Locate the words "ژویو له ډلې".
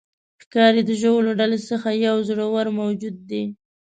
1.01-1.59